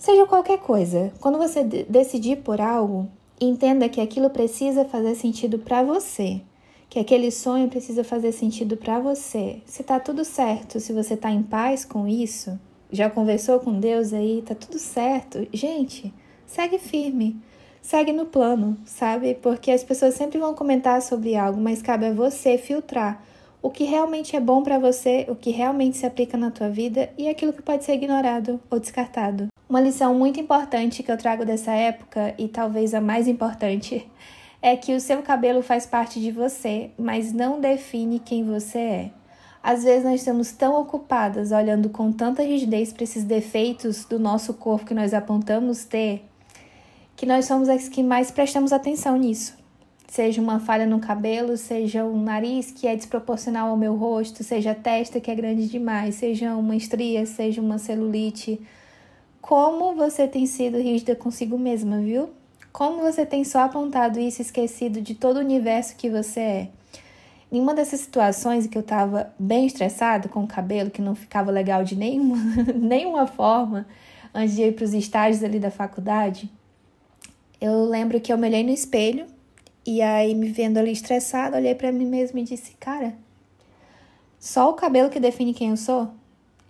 seja 0.00 0.26
qualquer 0.26 0.58
coisa. 0.58 1.12
Quando 1.20 1.38
você 1.38 1.62
decidir 1.62 2.38
por 2.38 2.60
algo, 2.60 3.06
entenda 3.40 3.88
que 3.88 4.00
aquilo 4.00 4.30
precisa 4.30 4.84
fazer 4.84 5.14
sentido 5.14 5.58
para 5.58 5.82
você, 5.84 6.40
que 6.88 6.98
aquele 6.98 7.30
sonho 7.30 7.68
precisa 7.68 8.02
fazer 8.02 8.32
sentido 8.32 8.76
para 8.76 8.98
você. 8.98 9.60
Se 9.66 9.84
tá 9.84 10.00
tudo 10.00 10.24
certo, 10.24 10.80
se 10.80 10.92
você 10.92 11.16
tá 11.16 11.30
em 11.30 11.42
paz 11.42 11.84
com 11.84 12.08
isso, 12.08 12.58
já 12.90 13.08
conversou 13.08 13.60
com 13.60 13.78
Deus 13.78 14.12
aí, 14.12 14.42
tá 14.44 14.54
tudo 14.54 14.78
certo. 14.78 15.46
Gente, 15.52 16.12
segue 16.46 16.78
firme, 16.78 17.36
segue 17.82 18.12
no 18.12 18.24
plano, 18.24 18.78
sabe? 18.86 19.34
Porque 19.34 19.70
as 19.70 19.84
pessoas 19.84 20.14
sempre 20.14 20.38
vão 20.38 20.54
comentar 20.54 21.00
sobre 21.02 21.36
algo, 21.36 21.60
mas 21.60 21.82
cabe 21.82 22.06
a 22.06 22.12
você 22.12 22.56
filtrar 22.56 23.22
o 23.62 23.68
que 23.68 23.84
realmente 23.84 24.34
é 24.34 24.40
bom 24.40 24.62
para 24.62 24.78
você, 24.78 25.26
o 25.28 25.36
que 25.36 25.50
realmente 25.50 25.98
se 25.98 26.06
aplica 26.06 26.38
na 26.38 26.50
tua 26.50 26.70
vida 26.70 27.10
e 27.18 27.28
aquilo 27.28 27.52
que 27.52 27.60
pode 27.60 27.84
ser 27.84 27.92
ignorado 27.92 28.58
ou 28.70 28.80
descartado. 28.80 29.49
Uma 29.70 29.80
lição 29.80 30.12
muito 30.12 30.40
importante 30.40 31.00
que 31.00 31.12
eu 31.12 31.16
trago 31.16 31.44
dessa 31.44 31.70
época 31.70 32.34
e 32.36 32.48
talvez 32.48 32.92
a 32.92 33.00
mais 33.00 33.28
importante 33.28 34.04
é 34.60 34.76
que 34.76 34.92
o 34.96 35.00
seu 35.00 35.22
cabelo 35.22 35.62
faz 35.62 35.86
parte 35.86 36.20
de 36.20 36.32
você, 36.32 36.90
mas 36.98 37.32
não 37.32 37.60
define 37.60 38.18
quem 38.18 38.44
você 38.44 38.78
é. 38.78 39.10
Às 39.62 39.84
vezes 39.84 40.02
nós 40.02 40.16
estamos 40.16 40.50
tão 40.50 40.74
ocupadas 40.74 41.52
olhando 41.52 41.88
com 41.88 42.10
tanta 42.10 42.42
rigidez 42.42 42.92
para 42.92 43.04
esses 43.04 43.22
defeitos 43.22 44.04
do 44.04 44.18
nosso 44.18 44.54
corpo 44.54 44.86
que 44.86 44.94
nós 44.94 45.14
apontamos 45.14 45.84
ter 45.84 46.24
que 47.14 47.24
nós 47.24 47.44
somos 47.44 47.68
as 47.68 47.88
que 47.88 48.02
mais 48.02 48.32
prestamos 48.32 48.72
atenção 48.72 49.16
nisso. 49.16 49.54
Seja 50.08 50.42
uma 50.42 50.58
falha 50.58 50.86
no 50.86 50.98
cabelo, 50.98 51.56
seja 51.56 52.04
um 52.04 52.20
nariz 52.20 52.72
que 52.72 52.88
é 52.88 52.96
desproporcional 52.96 53.68
ao 53.68 53.76
meu 53.76 53.94
rosto, 53.94 54.42
seja 54.42 54.72
a 54.72 54.74
testa 54.74 55.20
que 55.20 55.30
é 55.30 55.34
grande 55.36 55.68
demais, 55.68 56.16
seja 56.16 56.56
uma 56.56 56.74
estria, 56.74 57.24
seja 57.24 57.60
uma 57.60 57.78
celulite. 57.78 58.60
Como 59.40 59.94
você 59.94 60.28
tem 60.28 60.46
sido 60.46 60.78
rígida 60.78 61.16
consigo 61.16 61.58
mesma, 61.58 61.98
viu? 61.98 62.30
Como 62.72 63.00
você 63.00 63.26
tem 63.26 63.42
só 63.42 63.60
apontado 63.60 64.20
isso 64.20 64.40
e 64.40 64.44
esquecido 64.44 65.00
de 65.00 65.14
todo 65.14 65.38
o 65.38 65.40
universo 65.40 65.96
que 65.96 66.08
você 66.08 66.40
é. 66.40 66.68
Em 67.50 67.60
uma 67.60 67.74
dessas 67.74 68.00
situações 68.00 68.66
em 68.66 68.68
que 68.68 68.78
eu 68.78 68.82
tava 68.82 69.32
bem 69.38 69.66
estressada 69.66 70.28
com 70.28 70.44
o 70.44 70.46
cabelo, 70.46 70.90
que 70.90 71.02
não 71.02 71.16
ficava 71.16 71.50
legal 71.50 71.82
de 71.82 71.96
nenhuma, 71.96 72.36
nenhuma 72.78 73.26
forma, 73.26 73.86
antes 74.32 74.54
de 74.54 74.62
ir 74.62 74.74
para 74.74 74.84
os 74.84 74.94
estágios 74.94 75.42
ali 75.42 75.58
da 75.58 75.70
faculdade, 75.70 76.48
eu 77.60 77.84
lembro 77.84 78.20
que 78.20 78.32
eu 78.32 78.38
me 78.38 78.46
olhei 78.46 78.62
no 78.62 78.70
espelho 78.70 79.26
e 79.84 80.02
aí, 80.02 80.34
me 80.34 80.48
vendo 80.48 80.78
ali 80.78 80.92
estressada, 80.92 81.56
olhei 81.56 81.74
para 81.74 81.90
mim 81.90 82.06
mesma 82.06 82.38
e 82.40 82.44
disse: 82.44 82.76
Cara, 82.78 83.14
só 84.38 84.70
o 84.70 84.74
cabelo 84.74 85.10
que 85.10 85.18
define 85.18 85.54
quem 85.54 85.70
eu 85.70 85.76
sou? 85.76 86.10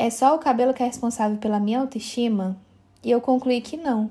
É 0.03 0.09
só 0.09 0.35
o 0.35 0.39
cabelo 0.39 0.73
que 0.73 0.83
é 0.83 0.87
responsável 0.87 1.37
pela 1.37 1.61
minha 1.61 1.79
autoestima? 1.79 2.57
E 3.05 3.11
eu 3.11 3.21
concluí 3.21 3.61
que 3.61 3.77
não. 3.77 4.11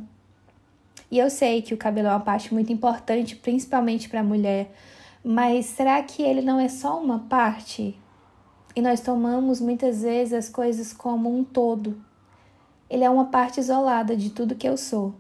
E 1.10 1.18
eu 1.18 1.32
sei 1.32 1.64
que 1.64 1.74
o 1.74 1.78
cabelo 1.78 2.10
é 2.10 2.12
uma 2.12 2.20
parte 2.20 2.54
muito 2.54 2.72
importante, 2.72 3.36
principalmente 3.36 4.08
para 4.08 4.20
a 4.20 4.24
mulher, 4.24 4.72
mas 5.24 5.66
será 5.66 6.00
que 6.04 6.22
ele 6.22 6.44
não 6.44 6.60
é 6.60 6.70
só 6.70 7.02
uma 7.02 7.22
parte? 7.28 8.00
E 8.76 8.84
nós 8.84 9.02
tomamos 9.02 9.60
muitas 9.60 10.04
vezes 10.04 10.32
as 10.32 10.48
coisas 10.48 10.94
como 10.94 11.36
um 11.36 11.44
todo. 11.44 12.00
ele 12.88 13.04
é 13.04 13.10
uma 13.10 13.26
parte 13.26 13.60
isolada 13.60 14.16
de 14.16 14.30
tudo 14.30 14.54
que 14.54 14.70
eu 14.70 14.78
sou. 14.78 15.16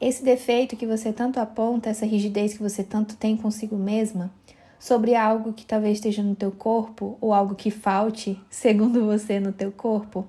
Esse 0.00 0.24
defeito 0.24 0.78
que 0.78 0.86
você 0.86 1.12
tanto 1.12 1.38
aponta, 1.38 1.90
essa 1.90 2.06
rigidez 2.06 2.54
que 2.54 2.62
você 2.62 2.82
tanto 2.82 3.18
tem 3.18 3.36
consigo 3.36 3.76
mesma, 3.76 4.32
sobre 4.78 5.14
algo 5.14 5.52
que 5.52 5.66
talvez 5.66 5.98
esteja 5.98 6.22
no 6.22 6.34
teu 6.34 6.50
corpo 6.50 7.16
ou 7.20 7.32
algo 7.32 7.54
que 7.54 7.70
falte, 7.70 8.40
segundo 8.50 9.04
você, 9.04 9.40
no 9.40 9.52
teu 9.52 9.72
corpo, 9.72 10.26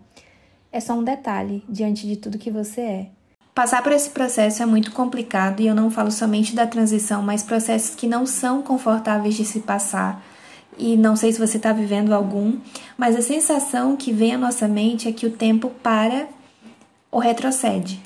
é 0.71 0.79
só 0.79 0.93
um 0.93 1.03
detalhe 1.03 1.63
diante 1.67 2.07
de 2.07 2.17
tudo 2.17 2.37
que 2.37 2.51
você 2.51 2.81
é. 2.81 3.09
Passar 3.53 3.81
por 3.81 3.91
esse 3.91 4.11
processo 4.11 4.61
é 4.61 4.65
muito 4.67 4.91
complicado 4.91 5.61
e 5.61 5.67
eu 5.67 5.73
não 5.73 5.89
falo 5.89 6.11
somente 6.11 6.53
da 6.53 6.67
transição, 6.67 7.23
mas 7.23 7.41
processos 7.41 7.95
que 7.95 8.05
não 8.05 8.25
são 8.25 8.61
confortáveis 8.61 9.33
de 9.33 9.43
se 9.43 9.61
passar. 9.61 10.23
E 10.77 10.95
não 10.95 11.15
sei 11.15 11.33
se 11.33 11.39
você 11.39 11.57
está 11.57 11.73
vivendo 11.73 12.13
algum, 12.13 12.59
mas 12.95 13.15
a 13.15 13.21
sensação 13.21 13.97
que 13.97 14.13
vem 14.13 14.35
à 14.35 14.37
nossa 14.37 14.67
mente 14.67 15.07
é 15.07 15.11
que 15.11 15.25
o 15.25 15.31
tempo 15.31 15.71
para 15.81 16.27
ou 17.09 17.19
retrocede. 17.19 17.99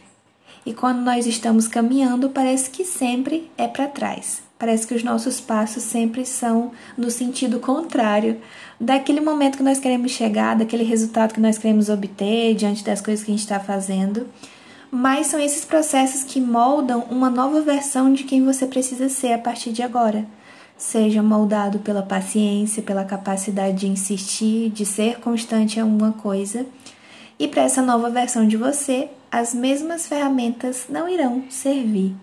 E 0.65 0.73
quando 0.73 1.01
nós 1.01 1.25
estamos 1.25 1.67
caminhando, 1.67 2.29
parece 2.29 2.69
que 2.69 2.85
sempre 2.85 3.51
é 3.57 3.67
para 3.67 3.87
trás. 3.87 4.41
Parece 4.61 4.85
que 4.85 4.93
os 4.93 5.03
nossos 5.03 5.41
passos 5.41 5.81
sempre 5.81 6.23
são 6.23 6.71
no 6.95 7.09
sentido 7.09 7.59
contrário 7.59 8.39
daquele 8.79 9.19
momento 9.19 9.57
que 9.57 9.63
nós 9.63 9.79
queremos 9.79 10.11
chegar, 10.11 10.55
daquele 10.55 10.83
resultado 10.83 11.33
que 11.33 11.39
nós 11.39 11.57
queremos 11.57 11.89
obter 11.89 12.53
diante 12.53 12.83
das 12.83 13.01
coisas 13.01 13.25
que 13.25 13.31
a 13.31 13.33
gente 13.33 13.41
está 13.41 13.59
fazendo. 13.59 14.27
Mas 14.91 15.25
são 15.25 15.39
esses 15.39 15.65
processos 15.65 16.23
que 16.23 16.39
moldam 16.39 17.07
uma 17.09 17.27
nova 17.27 17.59
versão 17.61 18.13
de 18.13 18.23
quem 18.23 18.45
você 18.45 18.67
precisa 18.67 19.09
ser 19.09 19.33
a 19.33 19.39
partir 19.39 19.71
de 19.71 19.81
agora. 19.81 20.27
Seja 20.77 21.23
moldado 21.23 21.79
pela 21.79 22.03
paciência, 22.03 22.83
pela 22.83 23.03
capacidade 23.03 23.77
de 23.77 23.87
insistir, 23.87 24.69
de 24.69 24.85
ser 24.85 25.19
constante 25.21 25.79
em 25.79 25.81
alguma 25.81 26.11
coisa 26.11 26.67
e 27.39 27.47
para 27.47 27.63
essa 27.63 27.81
nova 27.81 28.11
versão 28.11 28.47
de 28.47 28.57
você, 28.57 29.09
as 29.31 29.55
mesmas 29.55 30.05
ferramentas 30.05 30.85
não 30.87 31.09
irão 31.09 31.45
servir. 31.49 32.13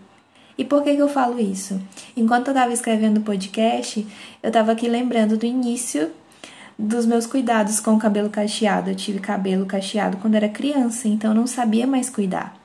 E 0.59 0.65
por 0.65 0.83
que, 0.83 0.95
que 0.95 1.01
eu 1.01 1.09
falo 1.09 1.41
isso? 1.41 1.81
Enquanto 2.17 2.49
eu 2.49 2.53
estava 2.53 2.73
escrevendo 2.73 3.19
o 3.19 3.23
podcast, 3.23 4.05
eu 4.43 4.49
estava 4.49 4.73
aqui 4.73 4.89
lembrando 4.89 5.37
do 5.37 5.47
início 5.47 6.11
dos 6.77 7.07
meus 7.07 7.27
cuidados 7.27 7.79
com 7.79 7.95
o 7.95 7.99
cabelo 7.99 8.29
cacheado. 8.29 8.91
Eu 8.91 8.97
tive 8.97 9.21
cabelo 9.21 9.65
cacheado 9.67 10.17
quando 10.17 10.35
era 10.35 10.49
criança, 10.49 11.07
então 11.07 11.31
eu 11.31 11.35
não 11.37 11.47
sabia 11.47 11.87
mais 11.87 12.11
cuidar. 12.11 12.57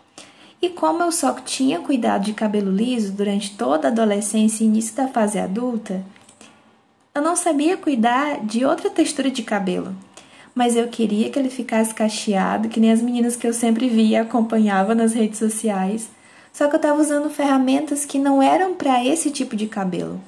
E 0.60 0.70
como 0.70 1.04
eu 1.04 1.12
só 1.12 1.34
tinha 1.34 1.80
cuidado 1.82 2.24
de 2.24 2.34
cabelo 2.34 2.72
liso 2.72 3.12
durante 3.12 3.56
toda 3.56 3.88
a 3.88 3.92
adolescência 3.92 4.64
e 4.64 4.68
início 4.68 4.96
da 4.96 5.08
fase 5.08 5.38
adulta, 5.38 6.04
eu 7.14 7.22
não 7.22 7.36
sabia 7.36 7.78
cuidar 7.78 8.44
de 8.44 8.66
outra 8.66 8.90
textura 8.90 9.30
de 9.30 9.44
cabelo 9.44 9.96
mas 10.56 10.76
eu 10.76 10.88
queria 10.88 11.30
que 11.30 11.40
ele 11.40 11.50
ficasse 11.50 11.94
cacheado, 11.94 12.70
que 12.70 12.80
nem 12.80 12.92
as 12.92 13.02
meninas 13.02 13.36
que 13.36 13.48
eu 13.48 13.54
sempre 13.54 13.90
via 13.90 14.20
e 14.20 14.22
acompanhava 14.22 14.94
nas 14.94 15.14
redes 15.14 15.40
sociais. 15.40 16.10
Só 16.54 16.68
que 16.68 16.76
eu 16.76 16.78
estava 16.78 17.02
usando 17.02 17.32
ferramentas 17.32 18.06
que 18.06 18.20
não 18.20 18.42
eram 18.42 18.76
para 18.76 19.04
esse 19.04 19.32
tipo 19.32 19.56
de 19.56 19.66
cabelo. 19.66 20.22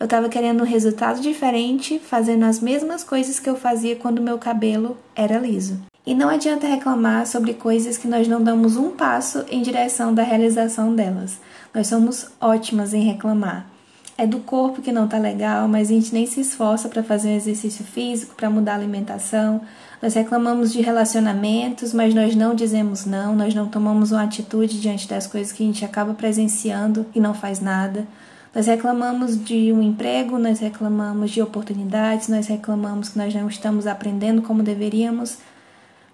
Eu 0.00 0.04
estava 0.04 0.28
querendo 0.28 0.62
um 0.62 0.66
resultado 0.66 1.20
diferente, 1.20 1.98
fazendo 1.98 2.44
as 2.44 2.60
mesmas 2.60 3.04
coisas 3.04 3.38
que 3.38 3.48
eu 3.48 3.56
fazia 3.56 3.94
quando 3.94 4.22
meu 4.22 4.38
cabelo 4.38 4.96
era 5.14 5.38
liso. 5.38 5.78
E 6.06 6.14
não 6.14 6.30
adianta 6.30 6.66
reclamar 6.66 7.26
sobre 7.26 7.52
coisas 7.52 7.98
que 7.98 8.08
nós 8.08 8.26
não 8.26 8.42
damos 8.42 8.76
um 8.76 8.90
passo 8.90 9.44
em 9.50 9.60
direção 9.60 10.14
da 10.14 10.22
realização 10.22 10.94
delas. 10.94 11.38
Nós 11.74 11.88
somos 11.88 12.28
ótimas 12.40 12.94
em 12.94 13.02
reclamar 13.02 13.75
é 14.18 14.26
do 14.26 14.38
corpo 14.40 14.80
que 14.80 14.90
não 14.90 15.06
tá 15.06 15.18
legal, 15.18 15.68
mas 15.68 15.90
a 15.90 15.92
gente 15.92 16.12
nem 16.12 16.26
se 16.26 16.40
esforça 16.40 16.88
para 16.88 17.02
fazer 17.02 17.28
um 17.28 17.36
exercício 17.36 17.84
físico, 17.84 18.34
para 18.34 18.48
mudar 18.48 18.72
a 18.72 18.76
alimentação. 18.76 19.60
Nós 20.00 20.14
reclamamos 20.14 20.72
de 20.72 20.80
relacionamentos, 20.80 21.92
mas 21.92 22.14
nós 22.14 22.34
não 22.34 22.54
dizemos 22.54 23.04
não, 23.04 23.36
nós 23.36 23.54
não 23.54 23.68
tomamos 23.68 24.12
uma 24.12 24.22
atitude 24.22 24.80
diante 24.80 25.06
das 25.06 25.26
coisas 25.26 25.52
que 25.52 25.62
a 25.62 25.66
gente 25.66 25.84
acaba 25.84 26.14
presenciando 26.14 27.04
e 27.14 27.20
não 27.20 27.34
faz 27.34 27.60
nada. 27.60 28.06
Nós 28.54 28.66
reclamamos 28.66 29.42
de 29.44 29.70
um 29.70 29.82
emprego, 29.82 30.38
nós 30.38 30.60
reclamamos 30.60 31.30
de 31.30 31.42
oportunidades, 31.42 32.28
nós 32.28 32.46
reclamamos 32.46 33.10
que 33.10 33.18
nós 33.18 33.34
não 33.34 33.48
estamos 33.48 33.86
aprendendo 33.86 34.40
como 34.40 34.62
deveríamos. 34.62 35.38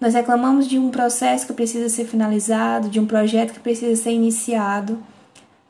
Nós 0.00 0.14
reclamamos 0.14 0.66
de 0.66 0.76
um 0.76 0.90
processo 0.90 1.47
que 1.47 1.52
precisa 1.52 1.88
ser 1.88 2.04
finalizado, 2.04 2.88
de 2.88 2.99
um 2.99 3.06
projeto 3.06 3.52
que 3.52 3.61
precisa 3.61 3.94
ser 3.94 4.11
iniciado. 4.11 4.99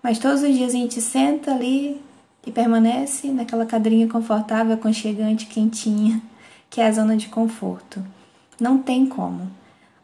Mas 0.02 0.18
todos 0.18 0.42
os 0.42 0.54
dias 0.54 0.70
a 0.70 0.78
gente 0.78 0.98
senta 1.02 1.52
ali 1.54 2.00
e 2.46 2.50
permanece 2.50 3.28
naquela 3.28 3.66
cadeirinha 3.66 4.08
confortável, 4.08 4.74
aconchegante, 4.74 5.46
quentinha, 5.46 6.20
que 6.68 6.80
é 6.80 6.86
a 6.86 6.92
zona 6.92 7.16
de 7.16 7.28
conforto. 7.28 8.02
Não 8.60 8.78
tem 8.78 9.06
como. 9.06 9.50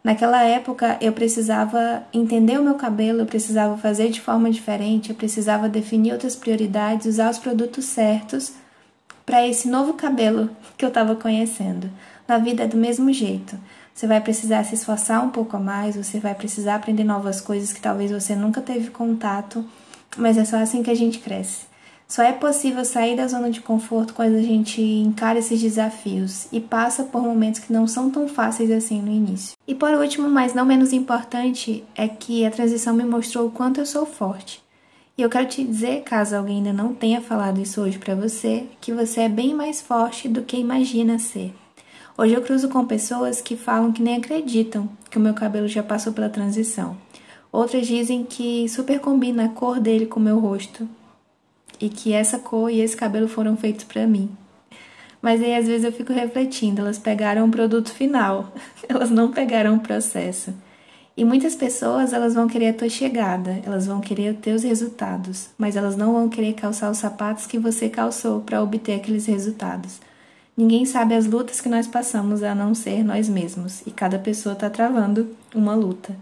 Naquela 0.03 0.43
época 0.43 0.97
eu 1.01 1.11
precisava 1.11 2.03
entender 2.13 2.59
o 2.59 2.63
meu 2.63 2.75
cabelo, 2.75 3.19
eu 3.19 3.25
precisava 3.25 3.77
fazer 3.77 4.09
de 4.09 4.21
forma 4.21 4.49
diferente, 4.49 5.09
eu 5.09 5.15
precisava 5.15 5.67
definir 5.67 6.13
outras 6.13 6.35
prioridades, 6.35 7.05
usar 7.05 7.29
os 7.29 7.37
produtos 7.37 7.85
certos 7.85 8.53
para 9.25 9.45
esse 9.47 9.67
novo 9.67 9.93
cabelo 9.93 10.49
que 10.77 10.85
eu 10.85 10.89
estava 10.89 11.15
conhecendo. 11.15 11.89
Na 12.27 12.37
vida 12.37 12.63
é 12.63 12.67
do 12.67 12.77
mesmo 12.77 13.11
jeito. 13.11 13.57
Você 13.93 14.07
vai 14.07 14.21
precisar 14.21 14.63
se 14.63 14.75
esforçar 14.75 15.23
um 15.23 15.29
pouco 15.29 15.59
mais, 15.59 15.97
você 15.97 16.19
vai 16.19 16.33
precisar 16.33 16.75
aprender 16.75 17.03
novas 17.03 17.41
coisas 17.41 17.73
que 17.73 17.81
talvez 17.81 18.09
você 18.11 18.33
nunca 18.33 18.61
teve 18.61 18.89
contato, 18.91 19.65
mas 20.17 20.37
é 20.37 20.45
só 20.45 20.57
assim 20.57 20.81
que 20.81 20.89
a 20.89 20.95
gente 20.95 21.19
cresce. 21.19 21.68
Só 22.09 22.23
é 22.23 22.31
possível 22.33 22.83
sair 22.83 23.15
da 23.15 23.27
zona 23.27 23.51
de 23.51 23.61
conforto 23.61 24.15
quando 24.15 24.35
a 24.35 24.41
gente 24.41 24.81
encara 24.81 25.37
esses 25.37 25.61
desafios 25.61 26.47
e 26.51 26.59
passa 26.59 27.03
por 27.03 27.21
momentos 27.21 27.59
que 27.59 27.71
não 27.71 27.85
são 27.85 28.09
tão 28.09 28.27
fáceis 28.27 28.71
assim 28.71 28.99
no 28.99 29.11
início. 29.11 29.55
E 29.67 29.75
por 29.75 29.93
último, 29.93 30.27
mas 30.27 30.55
não 30.55 30.65
menos 30.65 30.91
importante, 30.91 31.83
é 31.95 32.07
que 32.07 32.43
a 32.43 32.49
transição 32.49 32.95
me 32.95 33.03
mostrou 33.03 33.45
o 33.45 33.51
quanto 33.51 33.79
eu 33.79 33.85
sou 33.85 34.07
forte. 34.07 34.59
E 35.15 35.21
eu 35.21 35.29
quero 35.29 35.47
te 35.47 35.63
dizer, 35.63 36.01
caso 36.01 36.35
alguém 36.35 36.57
ainda 36.57 36.73
não 36.73 36.95
tenha 36.95 37.21
falado 37.21 37.61
isso 37.61 37.79
hoje 37.79 37.99
para 37.99 38.15
você, 38.15 38.65
que 38.81 38.91
você 38.91 39.21
é 39.21 39.29
bem 39.29 39.53
mais 39.53 39.79
forte 39.79 40.27
do 40.27 40.41
que 40.41 40.57
imagina 40.57 41.19
ser. 41.19 41.53
Hoje 42.17 42.33
eu 42.33 42.41
cruzo 42.41 42.69
com 42.69 42.87
pessoas 42.87 43.39
que 43.39 43.55
falam 43.55 43.91
que 43.91 44.01
nem 44.01 44.15
acreditam 44.15 44.89
que 45.11 45.19
o 45.19 45.21
meu 45.21 45.35
cabelo 45.35 45.67
já 45.67 45.83
passou 45.83 46.11
pela 46.11 46.27
transição. 46.27 46.97
Outras 47.51 47.85
dizem 47.85 48.23
que 48.23 48.67
super 48.67 48.99
combina 48.99 49.45
a 49.45 49.49
cor 49.49 49.79
dele 49.79 50.07
com 50.07 50.19
o 50.19 50.23
meu 50.23 50.39
rosto, 50.39 50.89
e 51.79 51.89
que 51.89 52.13
essa 52.13 52.39
cor 52.39 52.69
e 52.69 52.81
esse 52.81 52.95
cabelo 52.95 53.27
foram 53.27 53.55
feitos 53.55 53.83
para 53.83 54.05
mim. 54.05 54.29
Mas 55.21 55.41
aí 55.41 55.55
às 55.55 55.67
vezes 55.67 55.83
eu 55.83 55.91
fico 55.91 56.13
refletindo, 56.13 56.81
elas 56.81 56.97
pegaram 56.97 57.47
o 57.47 57.51
produto 57.51 57.91
final, 57.91 58.53
elas 58.87 59.09
não 59.09 59.31
pegaram 59.31 59.75
o 59.75 59.79
processo. 59.79 60.53
E 61.19 61.25
muitas 61.25 61.53
pessoas, 61.53 62.13
elas 62.13 62.33
vão 62.33 62.47
querer 62.47 62.69
a 62.69 62.73
tua 62.73 62.87
chegada, 62.87 63.59
elas 63.65 63.85
vão 63.85 63.99
querer 63.99 64.35
os 64.35 64.39
teus 64.39 64.63
resultados, 64.63 65.49
mas 65.57 65.75
elas 65.75 65.97
não 65.97 66.13
vão 66.13 66.29
querer 66.29 66.53
calçar 66.53 66.89
os 66.89 66.97
sapatos 66.97 67.45
que 67.45 67.59
você 67.59 67.89
calçou 67.89 68.39
para 68.39 68.63
obter 68.63 68.95
aqueles 68.95 69.25
resultados. 69.25 69.99
Ninguém 70.55 70.85
sabe 70.85 71.15
as 71.15 71.25
lutas 71.25 71.59
que 71.59 71.67
nós 71.67 71.87
passamos 71.87 72.41
a 72.41 72.55
não 72.55 72.73
ser 72.73 73.03
nós 73.03 73.27
mesmos, 73.27 73.81
e 73.85 73.91
cada 73.91 74.17
pessoa 74.17 74.53
está 74.53 74.69
travando 74.69 75.35
uma 75.53 75.75
luta. 75.75 76.15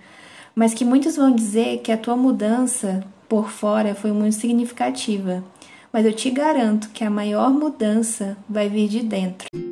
Mas 0.55 0.73
que 0.73 0.83
muitos 0.83 1.15
vão 1.15 1.31
dizer 1.31 1.81
que 1.81 1.91
a 1.91 1.97
tua 1.97 2.17
mudança 2.17 3.03
por 3.27 3.50
fora 3.50 3.96
foi 3.96 4.12
muito 4.12 4.36
significativa, 4.36 5.43
mas 5.91 6.05
eu 6.05 6.13
te 6.13 6.29
garanto 6.29 6.89
que 6.89 7.03
a 7.03 7.10
maior 7.10 7.51
mudança 7.51 8.38
vai 8.48 8.69
vir 8.69 8.88
de 8.88 9.01
dentro. 9.01 9.66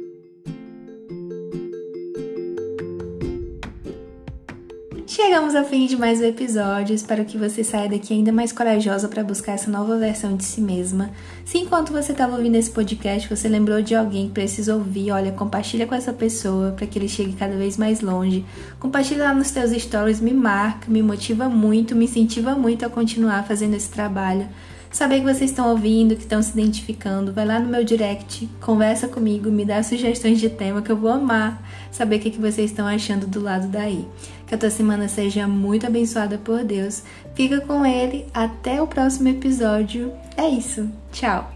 Chegamos 5.25 5.55
ao 5.55 5.65
fim 5.65 5.87
de 5.87 5.97
mais 5.97 6.21
um 6.21 6.25
episódio. 6.25 6.93
Espero 6.93 7.25
que 7.25 7.35
você 7.35 7.63
saia 7.63 7.89
daqui 7.89 8.13
ainda 8.13 8.31
mais 8.31 8.51
corajosa 8.51 9.07
para 9.07 9.23
buscar 9.23 9.53
essa 9.53 9.71
nova 9.71 9.97
versão 9.97 10.37
de 10.37 10.45
si 10.45 10.61
mesma. 10.61 11.09
Se 11.43 11.57
enquanto 11.57 11.91
você 11.91 12.11
estava 12.11 12.35
ouvindo 12.35 12.53
esse 12.53 12.69
podcast, 12.69 13.27
você 13.27 13.47
lembrou 13.47 13.81
de 13.81 13.95
alguém 13.95 14.27
que 14.27 14.33
precisa 14.33 14.75
ouvir, 14.75 15.09
olha, 15.09 15.31
compartilha 15.31 15.87
com 15.87 15.95
essa 15.95 16.13
pessoa 16.13 16.73
para 16.73 16.85
que 16.85 16.99
ele 16.99 17.09
chegue 17.09 17.33
cada 17.33 17.55
vez 17.57 17.75
mais 17.75 18.01
longe. 18.01 18.45
Compartilha 18.79 19.23
lá 19.23 19.33
nos 19.33 19.49
teus 19.49 19.71
stories, 19.71 20.21
me 20.21 20.31
marca, 20.31 20.91
me 20.91 21.01
motiva 21.01 21.49
muito, 21.49 21.95
me 21.95 22.05
incentiva 22.05 22.53
muito 22.53 22.85
a 22.85 22.89
continuar 22.89 23.47
fazendo 23.47 23.73
esse 23.73 23.89
trabalho 23.89 24.47
saber 24.91 25.19
que 25.19 25.25
vocês 25.25 25.51
estão 25.51 25.71
ouvindo, 25.71 26.15
que 26.15 26.21
estão 26.21 26.41
se 26.41 26.51
identificando, 26.51 27.33
vai 27.33 27.45
lá 27.45 27.59
no 27.59 27.67
meu 27.67 27.83
direct, 27.83 28.49
conversa 28.61 29.09
comigo, 29.09 29.51
me 29.51 29.65
dá 29.65 29.83
sugestões 29.83 30.39
de 30.39 30.49
tema 30.49 30.81
que 30.81 30.89
eu 30.89 30.95
vou 30.95 31.11
amar 31.11 31.61
saber 31.91 32.17
o 32.17 32.19
que, 32.19 32.31
que 32.31 32.39
vocês 32.39 32.71
estão 32.71 32.87
achando 32.87 33.27
do 33.27 33.41
lado 33.41 33.67
daí. 33.67 34.05
Que 34.47 34.55
a 34.55 34.57
tua 34.57 34.69
semana 34.69 35.07
seja 35.07 35.47
muito 35.47 35.87
abençoada 35.87 36.37
por 36.37 36.63
Deus. 36.63 37.03
Fica 37.33 37.61
com 37.61 37.85
ele. 37.85 38.25
Até 38.33 38.81
o 38.81 38.87
próximo 38.87 39.27
episódio. 39.29 40.11
É 40.37 40.47
isso. 40.47 40.89
Tchau. 41.11 41.54